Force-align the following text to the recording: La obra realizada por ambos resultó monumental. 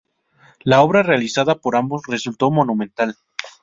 La 0.63 0.81
obra 0.81 1.03
realizada 1.03 1.53
por 1.59 1.75
ambos 1.75 2.07
resultó 2.07 2.49
monumental. 2.49 3.17